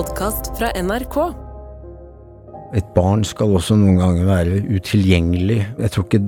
[0.00, 1.16] podkast fra NRK.
[2.78, 5.58] Et barn skal også noen ganger være utilgjengelig.
[5.76, 6.20] Jeg tror ikke,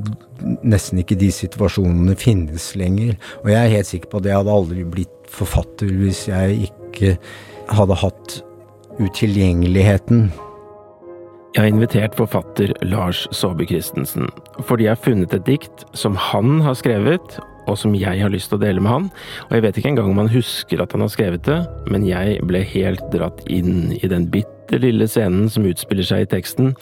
[0.67, 3.15] nesten ikke de situasjonene finnes lenger.
[3.41, 7.15] Og jeg er helt sikker på at jeg hadde aldri blitt forfatter hvis jeg ikke
[7.73, 8.35] hadde hatt
[9.01, 10.27] utilgjengeligheten.
[11.55, 14.29] Jeg har invitert forfatter Lars Saabye Christensen
[14.67, 18.51] fordi jeg har funnet et dikt som han har skrevet, og som jeg har lyst
[18.53, 19.11] til å dele med han.
[19.49, 21.61] Og jeg vet ikke engang om han husker at han har skrevet det,
[21.91, 26.31] men jeg ble helt dratt inn i den bitte lille scenen som utspiller seg i
[26.33, 26.73] teksten.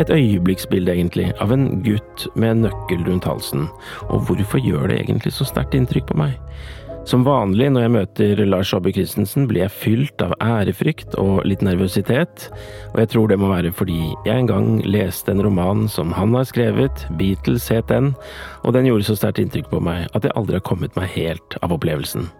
[0.00, 3.66] Et øyeblikksbilde, egentlig, av en gutt med en nøkkel rundt halsen.
[4.10, 6.38] Og hvorfor gjør det egentlig så sterkt inntrykk på meg?
[7.02, 11.64] Som vanlig når jeg møter Lars Saabye Christensen, blir jeg fylt av ærefrykt og litt
[11.66, 12.44] nervøsitet,
[12.92, 16.36] og jeg tror det må være fordi jeg en gang leste en roman som han
[16.38, 18.12] har skrevet, Beatles het den,
[18.62, 21.58] og den gjorde så sterkt inntrykk på meg at jeg aldri har kommet meg helt
[21.58, 22.30] av opplevelsen.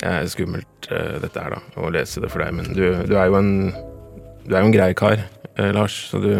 [0.00, 3.16] Det er skummelt uh, dette her, da, å lese det for deg, men du, du
[3.16, 3.54] er jo en
[4.44, 5.24] du er jo en grei kar,
[5.56, 6.34] uh, Lars, så du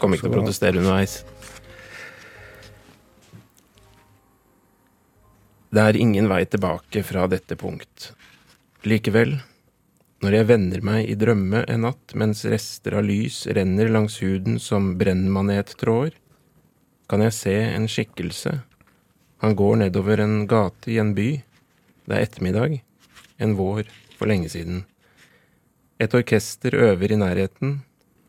[0.00, 1.20] kommer ikke til å protestere underveis.
[5.70, 8.08] Det er ingen vei tilbake fra dette punkt.
[8.82, 9.36] Likevel,
[10.20, 14.58] når jeg vender meg i drømme en natt mens rester av lys renner langs huden
[14.58, 16.16] som brennmanettråder,
[17.10, 18.56] kan jeg se en skikkelse.
[19.46, 21.28] Han går nedover en gate i en by.
[22.06, 22.76] Det er ettermiddag,
[23.38, 23.86] en vår
[24.18, 24.82] for lenge siden.
[26.02, 27.78] Et orkester øver i nærheten,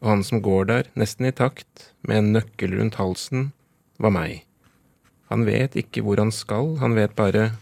[0.01, 3.49] og han som går der, nesten i takt, med en nøkkel rundt halsen,
[3.97, 4.43] var meg.
[5.31, 7.53] Han vet ikke hvor han skal, han vet bare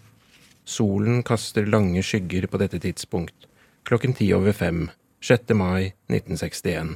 [0.65, 3.45] solen kaster lange skygger på dette tidspunkt,
[3.85, 4.87] klokken ti over fem,
[5.21, 5.53] 6.
[5.53, 6.95] mai 1961.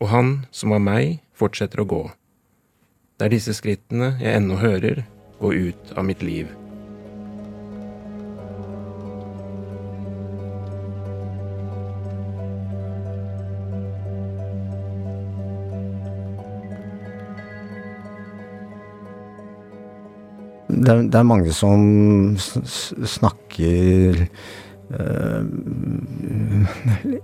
[0.00, 2.02] Og han, som var meg, fortsetter å gå.
[3.16, 5.04] Det er disse skrittene jeg ennå hører
[5.40, 6.48] gå ut av mitt liv.
[20.76, 24.20] Det, er, det er mange som snakker
[24.92, 25.42] uh,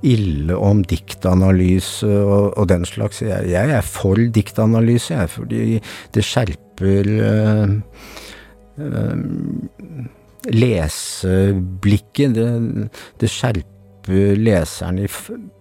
[0.03, 3.23] ille om diktanalyse og, og, den slags.
[3.25, 5.63] Jeg, jeg, er for diktanalyse, jeg, fordi
[6.15, 7.69] det skjerper uh,
[8.81, 9.17] uh,
[10.53, 12.35] leseblikket.
[12.39, 12.49] Det,
[13.21, 13.71] det skjerper
[14.09, 15.09] leseren i,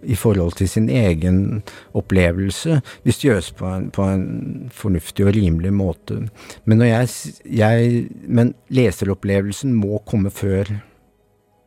[0.04, 1.64] i, forhold til sin egen
[1.94, 6.22] opplevelse, hvis det gjøres på en, på en fornuftig og rimelig måte.
[6.66, 7.10] Men, jeg,
[7.46, 10.72] jeg, men leseropplevelsen må komme før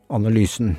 [0.09, 0.77] analysen.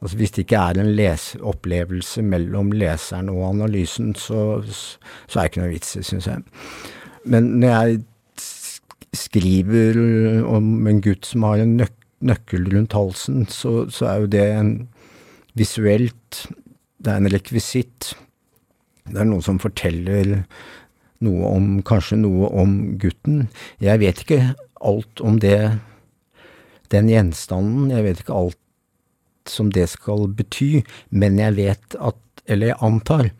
[0.00, 4.62] Altså Hvis det ikke er en leseopplevelse mellom leseren og analysen, så,
[5.28, 6.44] så er det ikke noe vits i, syns jeg.
[7.24, 8.00] Men når jeg
[9.12, 9.98] skriver
[10.48, 14.46] om en gutt som har en nøk nøkkel rundt halsen, så, så er jo det
[14.52, 14.72] en
[15.60, 16.44] visuelt.
[17.00, 18.14] Det er en rekvisitt.
[19.10, 20.40] Det er noe som forteller
[21.24, 23.46] noe om, kanskje noe om gutten.
[23.82, 24.40] Jeg vet ikke
[24.80, 25.76] alt om det,
[26.92, 28.58] den gjenstanden, jeg vet ikke alt
[29.50, 32.18] som det skal bety, men jeg vet at,
[32.50, 33.30] eller jeg antar,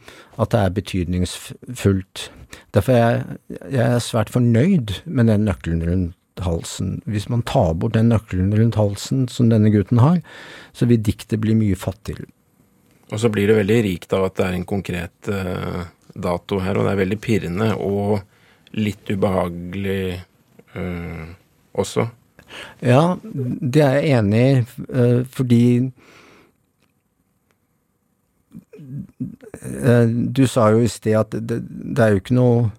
[0.40, 2.30] at det er betydningsfullt.
[2.74, 3.38] Derfor er jeg,
[3.70, 7.00] jeg er svært fornøyd med den nøkkelen rundt halsen.
[7.04, 10.20] Hvis man tar bort den nøkkelen rundt halsen som denne gutten har,
[10.72, 12.28] så vil diktet bli mye fattigere.
[13.10, 15.82] Og så blir det veldig rikt av at det er en konkret uh,
[16.14, 18.20] dato her, og det er veldig pirrende og
[18.78, 20.20] litt ubehagelig
[20.76, 21.26] uh,
[21.74, 22.06] også.
[22.82, 24.62] Ja, det er jeg enig i,
[24.94, 25.64] uh, fordi
[30.30, 32.70] Du sa jo i sted at det, det er jo ikke noe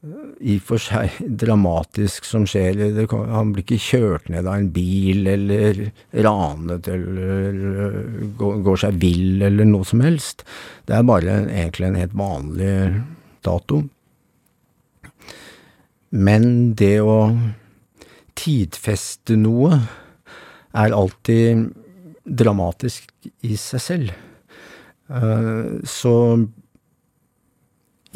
[0.00, 2.78] i og for seg dramatisk som skjer.
[3.10, 5.82] Han blir ikke kjørt ned av en bil eller
[6.24, 7.58] ranet eller
[8.40, 10.46] går seg vill eller noe som helst.
[10.88, 12.76] Det er bare egentlig en helt vanlig
[13.44, 13.82] dato.
[16.10, 17.18] Men det å
[18.40, 19.76] tidfeste noe
[20.80, 21.68] er alltid
[22.24, 23.12] dramatisk
[23.44, 24.16] i seg selv.
[25.10, 26.14] Eh, så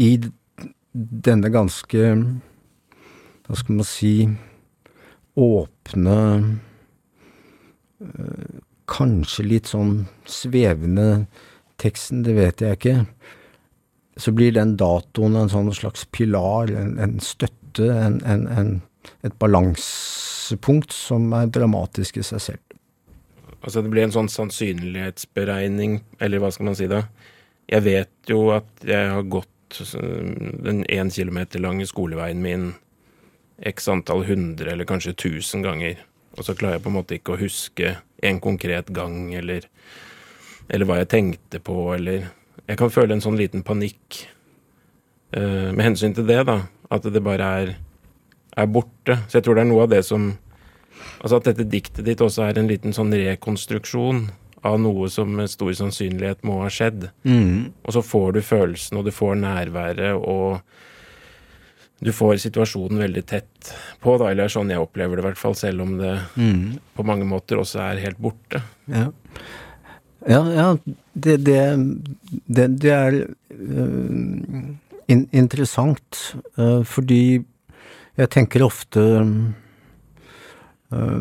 [0.00, 0.10] i
[0.94, 2.02] denne ganske
[3.44, 4.14] Hva skal man si
[5.34, 6.18] åpne
[8.04, 11.26] øh, Kanskje litt sånn svevende
[11.80, 12.98] teksten, det vet jeg ikke.
[14.20, 18.68] Så blir den datoen en sånn slags pilar, en, en støtte, en, en,
[19.24, 22.76] et balansepunkt som er dramatisk i seg selv.
[23.64, 27.06] Altså det blir en sånn sannsynlighetsberegning, eller hva skal man si da?
[27.64, 29.53] Jeg vet jo at jeg har gått
[30.64, 32.72] den én kilometer lange skoleveien min
[33.58, 35.98] x antall hundre eller kanskje tusen ganger.
[36.38, 39.68] Og så klarer jeg på en måte ikke å huske en konkret gang eller
[40.72, 42.30] eller hva jeg tenkte på, eller
[42.64, 44.22] Jeg kan føle en sånn liten panikk
[45.36, 46.62] uh, med hensyn til det, da.
[46.88, 47.72] At det bare er,
[48.56, 49.18] er borte.
[49.28, 50.30] Så jeg tror det er noe av det som
[51.20, 54.22] Altså at dette diktet ditt også er en liten sånn rekonstruksjon
[54.64, 57.10] av noe som med stor sannsynlighet må ha skjedd.
[57.28, 57.72] Mm.
[57.84, 60.60] Og så får du følelsen, og du får nærværet, og
[62.04, 65.56] du får situasjonen veldig tett på, da, eller sånn jeg opplever det i hvert fall,
[65.56, 66.78] selv om det Mm.
[66.96, 68.62] på mange måter også er helt borte.
[68.86, 69.10] Ja.
[70.26, 70.68] Ja, ja
[71.12, 71.60] det, det,
[72.48, 74.62] det, det er uh,
[75.08, 77.44] in, interessant, uh, fordi
[78.16, 79.30] jeg tenker ofte øh,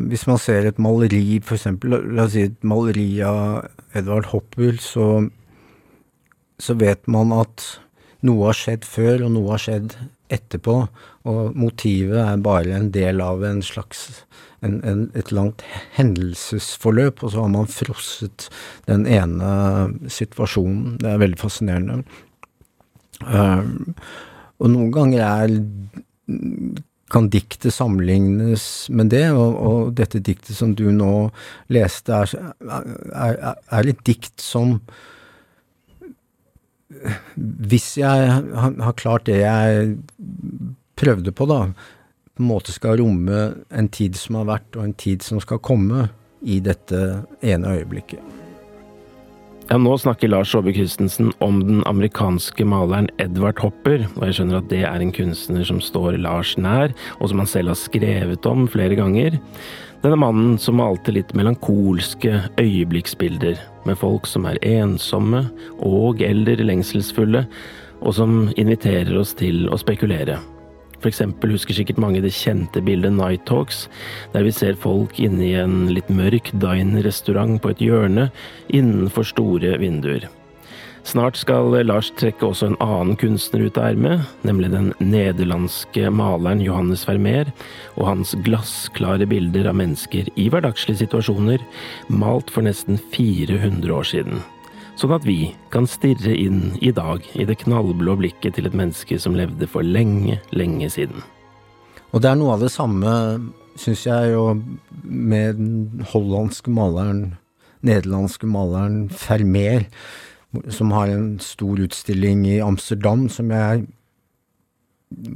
[0.09, 5.07] Hvis man ser et maleri, la, la oss si et maleri av Edvard Hoppel, så,
[6.61, 7.65] så vet man at
[8.23, 9.95] noe har skjedd før, og noe har skjedd
[10.33, 10.75] etterpå,
[11.29, 14.23] og motivet er bare en del av en slags
[14.63, 15.63] en, en, et langt
[15.97, 18.47] hendelsesforløp, og så har man frosset
[18.87, 19.49] den ene
[20.11, 20.97] situasjonen.
[21.01, 21.99] Det er veldig fascinerende.
[23.23, 23.93] Um,
[24.63, 25.57] og noen ganger er
[27.13, 31.29] kan diktet sammenlignes med det, og, og, dette diktet som du nå
[31.73, 32.53] leste, er,
[33.13, 34.79] er, er et dikt som
[37.33, 39.95] Hvis jeg har, klart det jeg
[40.99, 41.65] prøvde på, da,
[42.33, 43.39] på en måte skal romme
[43.73, 46.07] en tid som har vært, og en tid som skal komme,
[46.43, 46.99] i dette
[47.39, 48.42] ene øyeblikket.
[49.73, 54.59] Ja, nå snakker Lars Saabye Christensen om den amerikanske maleren Edvard Hopper, og jeg skjønner
[54.59, 58.45] at det er en kunstner som står Lars nær, og som han selv har skrevet
[58.45, 59.39] om flere ganger.
[60.05, 63.57] Denne mannen som malte litt melankolske øyeblikksbilder,
[63.89, 65.47] med folk som er ensomme
[65.81, 67.47] og eller lengselsfulle,
[68.05, 70.37] og som inviterer oss til å spekulere.
[71.09, 73.87] Eksempel husker sikkert mange det kjente bildet Night Talks,
[74.33, 78.29] der vi ser folk inne i en litt mørk dine-restaurant på et hjørne
[78.73, 80.29] innenfor store vinduer.
[81.03, 86.63] Snart skal Lars trekke også en annen kunstner ut av ermet, nemlig den nederlandske maleren
[86.63, 87.51] Johannes Vermeer,
[87.97, 91.59] og hans glassklare bilder av mennesker i hverdagslige situasjoner,
[92.07, 94.43] malt for nesten 400 år siden
[94.99, 99.17] sånn at vi kan stirre inn i dag i det knallblå blikket til et menneske
[99.21, 101.23] som levde for lenge, lenge siden.
[102.13, 103.13] Og det er noe av det samme,
[103.79, 104.53] syns jeg, jo
[105.03, 107.39] med den hollandske maleren,
[107.83, 109.87] nederlandske maleren Vermeer,
[110.69, 113.87] som har en stor utstilling i Amsterdam som jeg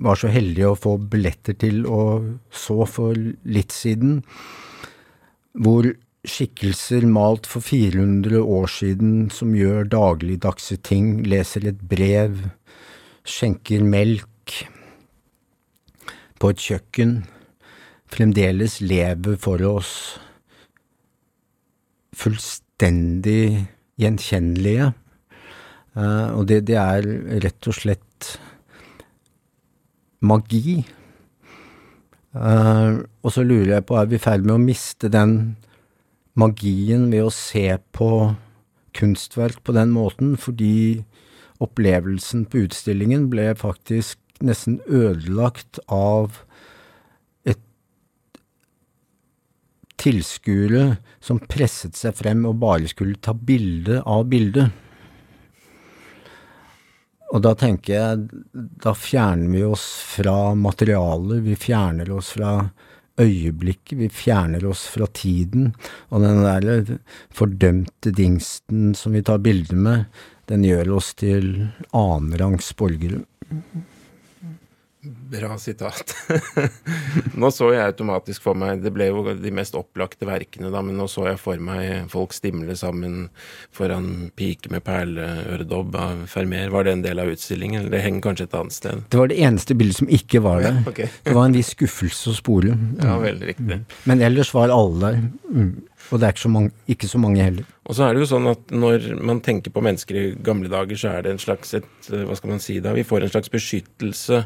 [0.06, 4.22] var så heldig å få billetter til og så for litt siden,
[5.58, 5.90] hvor
[6.28, 12.44] skikkelser malt for 400 år siden som gjør dagligdagse ting, leser et brev,
[13.28, 14.62] skjenker melk
[16.38, 17.18] på et kjøkken,
[18.12, 19.94] fremdeles lever for oss
[22.18, 23.68] fullstendig
[24.02, 24.92] gjenkjennelige.
[25.98, 27.08] Uh, og det, det, er
[27.46, 28.34] rett og slett
[30.22, 30.80] magi.
[32.38, 35.56] Uh, og så lurer jeg på, er vi i ferd med å miste den
[36.38, 37.66] magien ved å se
[37.98, 38.12] på
[38.98, 41.04] kunstverk på den måten, fordi
[41.64, 46.44] opplevelsen på utstillingen ble faktisk nesten ødelagt av
[47.48, 47.62] et
[49.98, 54.70] tilskuere som presset seg frem og bare skulle ta bilde av bildet.
[57.36, 62.54] Og da tenker jeg, da fjerner vi oss fra materialet, vi fjerner oss fra
[63.22, 65.72] øyeblikket, vi fjerner oss fra tiden,
[66.10, 66.98] og den der
[67.34, 70.06] fordømte dingsten som vi tar bilder med,
[70.48, 73.24] den gjør oss til annenrangs borgere.
[75.08, 76.16] Bra sitat.
[77.42, 80.98] nå så jeg automatisk for meg Det ble jo de mest opplagte verkene, da, men
[81.00, 83.28] nå så jeg for meg folk stimle sammen
[83.76, 86.72] foran Pike med perleøredobb av Fermer.
[86.74, 89.04] Var det en del av utstillingen, eller det henger kanskje et annet sted?
[89.12, 90.80] Det var det eneste bildet som ikke var der.
[90.82, 91.12] Ja, okay.
[91.24, 92.74] det var en viss skuffelse å spore.
[93.02, 93.80] Ja, veldig riktig.
[94.10, 95.22] Men ellers var alle der.
[95.52, 95.72] Mm.
[96.08, 97.66] Og det er ikke så, mange, ikke så mange heller.
[97.88, 101.00] Og så er det jo sånn at når man tenker på mennesker i gamle dager,
[101.00, 103.52] så er det en slags et, hva skal man si da, vi får en slags
[103.52, 104.44] beskyttelse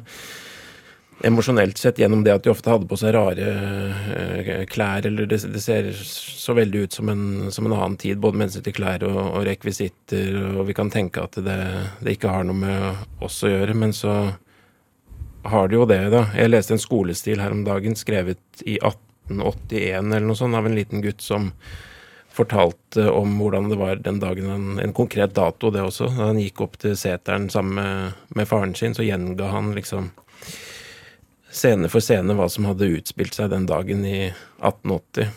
[1.23, 5.41] emosjonelt sett gjennom det at de ofte hadde på seg rare uh, klær, eller det,
[5.53, 9.05] det, ser så veldig ut som en, som en annen tid, både hensyn til klær
[9.07, 11.59] og, og, rekvisitter, og vi kan tenke at det,
[12.01, 14.15] det, ikke har noe med oss å gjøre, men så
[15.51, 16.25] har det jo det, da.
[16.37, 20.77] Jeg leste en skolestil her om dagen, skrevet i 1881 eller noe sånt, av en
[20.77, 21.49] liten gutt som
[22.31, 26.07] fortalte om hvordan det var den dagen han En konkret dato, det også.
[26.15, 30.11] Da han gikk opp til seteren sammen med, med faren sin, så gjenga han liksom
[31.51, 35.31] scene for scene hva som hadde utspilt seg den dagen i 1880.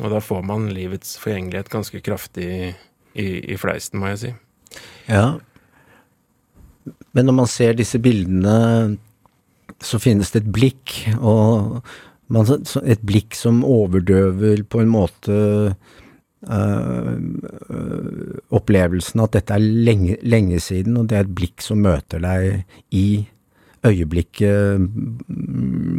[0.00, 2.50] Og da får man livets forgjengelighet ganske kraftig
[3.14, 4.32] i, i fleisen, må jeg si.
[5.10, 5.38] Ja.
[7.16, 8.96] Men når man ser disse bildene,
[9.82, 11.80] så finnes det et blikk, og
[12.30, 12.46] man,
[12.84, 15.36] et blikk som overdøver på en måte
[16.46, 17.12] øh,
[18.60, 22.62] opplevelsen at dette er lenge, lenge, siden, og det er et blikk som møter deg
[22.94, 23.06] i
[23.86, 24.88] øyeblikket,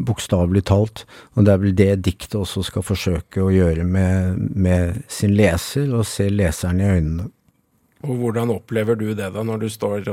[0.06, 1.06] bokstavelig talt.
[1.36, 5.90] Og det er vel det diktet også skal forsøke å gjøre med, med sin leser,
[5.96, 7.30] og se leseren i øynene.
[8.02, 10.08] Og hvordan opplever du det da, når du står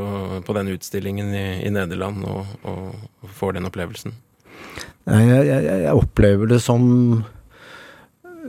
[0.45, 4.13] på den utstillingen i, i Nederland og, og, får den opplevelsen?
[5.09, 6.83] Jeg, jeg, jeg, opplever det som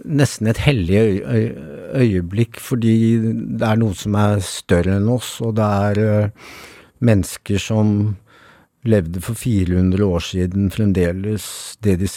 [0.03, 1.45] nesten et hellig øy,
[2.01, 2.95] øyeblikk, fordi
[3.59, 6.51] det er noe som er større enn oss, og det er uh,
[7.03, 8.17] mennesker som
[8.87, 11.45] levde for 400 år siden, fremdeles
[11.83, 12.07] det de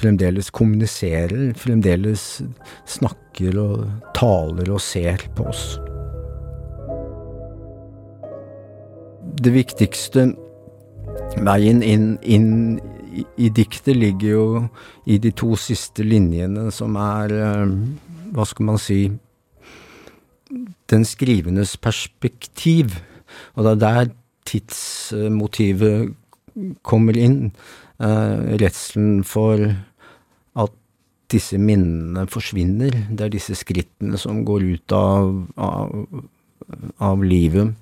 [0.00, 2.42] fremdeles kommuniserer, fremdeles
[2.88, 5.76] snakker og taler og ser på oss.
[9.40, 10.26] det viktigste
[11.40, 12.50] veien inn, inn
[13.10, 14.44] i, i, diktet ligger jo
[15.10, 17.74] i de to siste linjene, som er eh,
[18.30, 19.00] Hva skal man si
[20.90, 22.94] Den skrivendes perspektiv.
[23.54, 24.12] Og det er der
[24.50, 26.10] tidsmotivet
[26.86, 27.52] kommer inn.
[28.00, 29.60] Uh, redselen for
[30.58, 30.76] at
[31.30, 32.96] disse minnene forsvinner.
[33.10, 36.22] Det er disse skrittene som går ut av, av,
[36.98, 37.74] av livet.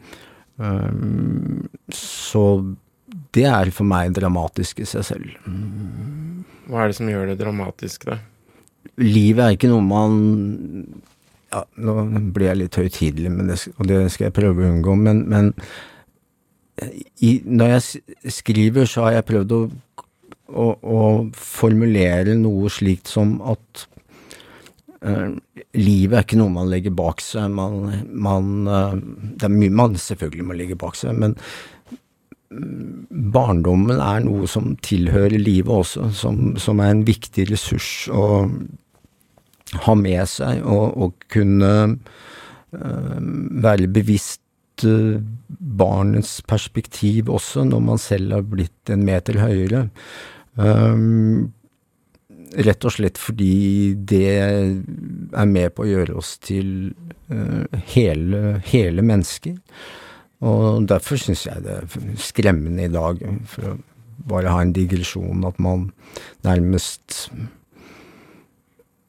[0.59, 2.45] Um, så
[3.35, 5.37] det er for meg dramatisk i seg selv.
[6.69, 8.19] Hva er det som gjør det dramatisk, da?
[9.01, 10.17] Livet er ikke noe man
[11.53, 11.95] ja, Nå
[12.35, 13.31] blir jeg litt høytidelig,
[13.77, 15.53] og det skal jeg prøve å unngå, men, men
[17.25, 19.61] i, når jeg skriver, så har jeg prøvd å,
[20.49, 21.05] å, å
[21.37, 23.87] formulere noe slikt som at
[24.99, 25.37] Uh,
[25.79, 27.53] livet er ikke noe man legger bak seg.
[27.55, 28.97] Man, man, uh,
[29.39, 31.37] det er mye man selvfølgelig må legge bak seg, men
[32.51, 38.27] mm, barndommen er noe som tilhører livet også, som, som er en viktig ressurs å
[39.85, 43.19] ha med seg og, og kunne uh,
[43.69, 44.43] være bevisst
[44.85, 49.89] barnets perspektiv også, når man selv har blitt en meter høyere.
[50.57, 51.53] Um,
[52.49, 56.95] Rett og slett fordi det er med på å gjøre oss til
[57.29, 59.59] uh, hele, hele, mennesker.
[60.49, 63.21] Og derfor syns jeg det er skremmende i dag,
[63.53, 63.77] for å
[64.33, 65.91] bare ha en digresjon, at man
[66.47, 67.29] nærmest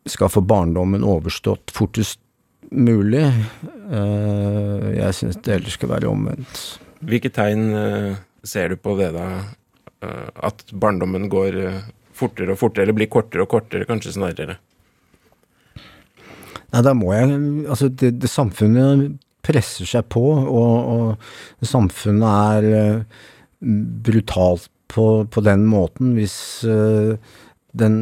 [0.09, 2.19] skal få barndommen overstått fortest
[2.71, 3.25] mulig.
[3.89, 6.63] Uh, jeg syns det heller skal være omvendt.
[7.05, 9.29] Hvilke tegn uh, ser du på det, da?
[9.99, 11.57] At barndommen går
[12.15, 14.55] fortere og fortere, eller blir kortere og kortere, kanskje snarere?
[16.69, 17.33] Nei, da må jeg
[17.67, 21.19] Altså, det, det samfunnet presser seg på, og,
[21.59, 23.03] og samfunnet er
[23.59, 26.13] brutalt på, på, den måten.
[26.15, 26.37] Hvis
[27.77, 27.95] den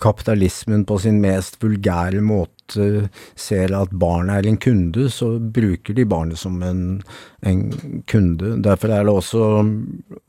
[0.00, 6.06] kapitalismen på sin mest vulgære måte ser at barnet er en kunde, så bruker de
[6.08, 7.02] barnet som en,
[7.44, 7.62] en
[8.10, 8.56] kunde.
[8.64, 9.44] Derfor er det også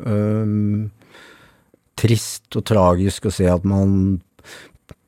[0.04, 0.92] um,
[1.96, 4.18] trist og tragisk å se at man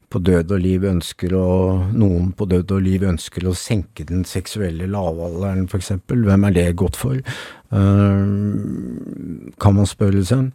[0.08, 1.48] på død og liv ønsker å
[1.92, 6.24] Noen på død og liv ønsker å senke den seksuelle lavalderen, eksempel.
[6.24, 7.20] Hvem er det godt for?
[7.76, 10.54] Uh, kan man spørre seg.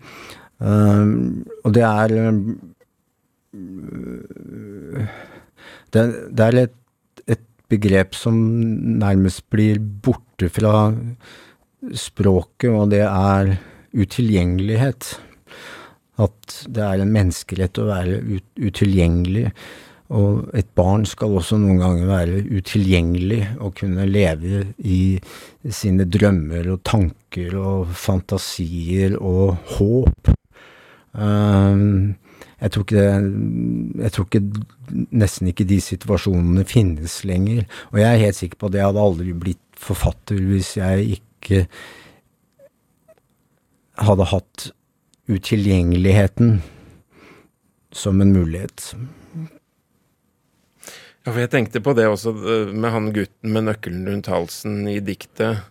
[0.63, 2.31] Uh, og det er uh,
[5.93, 6.79] det, det, er et,
[7.27, 7.43] et,
[7.73, 8.37] begrep som
[9.01, 10.93] nærmest blir borte fra
[11.97, 13.55] språket, og det er
[13.93, 15.09] utilgjengelighet
[16.21, 19.49] at det er en menneskerett å være ut, utilgjengelig.
[20.13, 25.17] Og et barn skal også noen ganger være utilgjengelig og kunne leve i
[25.73, 30.35] sine drømmer og tanker og fantasier og håp.
[31.13, 32.15] Um,
[32.63, 33.07] jeg tror, ikke,
[34.03, 34.43] jeg tror ikke
[35.11, 37.65] nesten ikke de situasjonene finnes lenger.
[37.91, 41.65] Og jeg er helt sikker på at jeg hadde aldri blitt forfatter hvis jeg ikke
[44.03, 44.69] hadde hatt
[45.31, 46.61] utilgjengeligheten
[47.93, 48.95] som en mulighet.
[51.23, 54.81] Ja, for jeg tenkte på det også eh, med han gutten med nøkkelen rundt halsen
[54.91, 55.63] i diktet.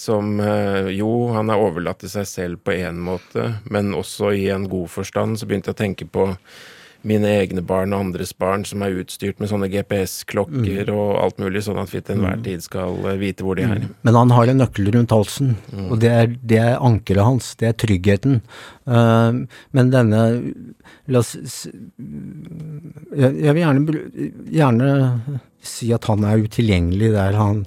[0.00, 4.46] Som eh, jo, han er overlatt til seg selv på én måte, men også i
[4.54, 5.36] en god forstand.
[5.36, 6.30] Så begynte jeg å tenke på
[7.06, 10.92] mine egne barn og andres barn som er utstyrt med sånne GPS-klokker mm.
[10.92, 12.42] og alt mulig, sånn at vi til enhver mm.
[12.44, 13.80] tid skal eh, vite hvor de er.
[13.80, 13.94] Mm.
[14.04, 15.86] Men han har en nøkkel rundt halsen, mm.
[15.86, 18.40] og det er, det er, ankeret hans, det er tryggheten.
[18.90, 20.20] Uh, men denne
[21.10, 21.34] La oss
[21.66, 24.02] jeg, jeg vil gjerne,
[24.52, 24.90] gjerne,
[25.64, 27.64] si at han er utilgjengelig der han,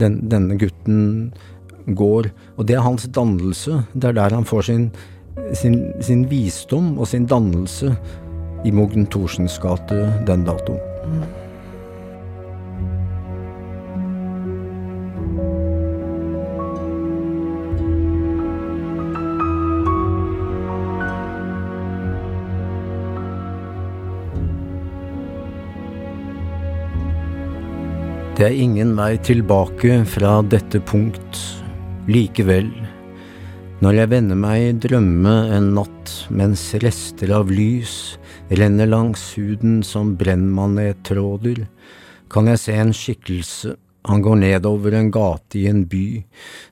[0.00, 0.98] den, denne gutten
[1.94, 2.30] går.
[2.56, 3.82] Og det er hans dannelse.
[3.94, 4.90] Det er der han får sin,
[5.54, 7.94] sin, sin visdom og sin dannelse
[8.64, 10.80] i Mogn Thorsens gate den datoen.
[28.38, 31.40] Det er ingen vei tilbake fra dette punkt.
[32.08, 32.70] Likevel,
[33.84, 38.16] når jeg vender meg i drømme en natt mens rester av lys
[38.48, 41.66] renner langs huden som brennmanettråder,
[42.32, 43.74] kan jeg se en skikkelse,
[44.08, 46.06] han går nedover en gate i en by,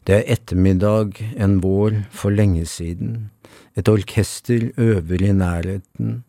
[0.09, 3.28] det er ettermiddag en vår for lenge siden,
[3.76, 6.23] et orkester øver i nærheten,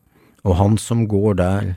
[0.44, 1.76] og han som går der,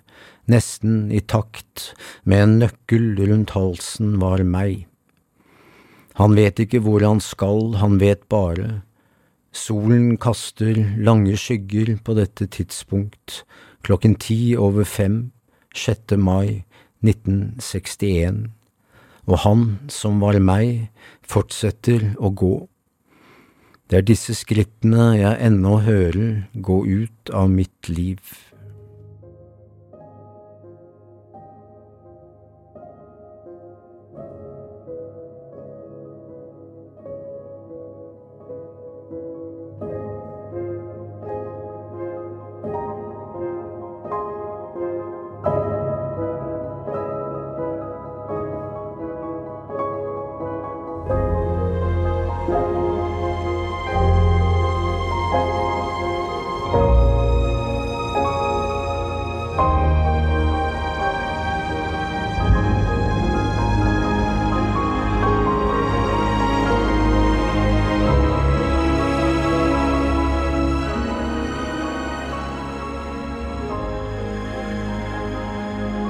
[0.51, 1.93] nesten i takt,
[2.27, 4.90] med en nøkkel rundt halsen, var meg.
[6.19, 8.83] Han vet ikke hvor han skal, han vet bare.
[9.53, 13.43] Solen kaster lange skygger på dette tidspunkt,
[13.83, 15.31] klokken ti over fem,
[15.75, 16.17] 6.
[16.19, 16.65] mai
[17.03, 18.51] 1961,
[19.27, 20.91] og han som var meg,
[21.23, 22.55] fortsetter å gå.
[23.91, 28.21] Det er disse skrittene jeg ennå hører gå ut av mitt liv.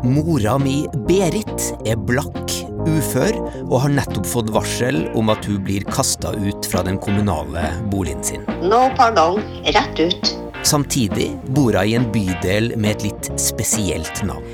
[0.00, 2.54] Mora mi, Berit, er blakk,
[2.88, 3.36] ufør
[3.66, 8.24] og har nettopp fått varsel om at hun blir kasta ut fra den kommunale boligen
[8.24, 8.46] sin.
[8.64, 10.30] No pardon, rett ut.
[10.64, 14.44] Samtidig bor hun i en bydel med et litt spesielt navn.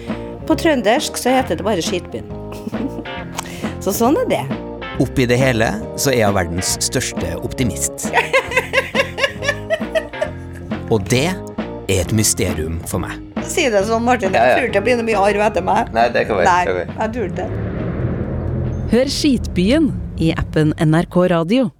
[0.50, 2.26] På trøndersk så heter det bare Skitbyen.
[3.84, 4.44] så sånn er det.
[5.02, 8.10] Oppi det hele så er hun verdens største optimist.
[10.90, 14.34] Og det er et mysterium for meg si det sånn, Martin.
[14.34, 15.92] Jeg tror ikke det blir noe mye arv etter meg.
[15.96, 16.46] Nei, det kan være.
[16.50, 17.48] Nei, jeg tror ikke det.
[18.92, 19.90] Hør Skitbyen
[20.22, 21.70] i appen NRK Radio.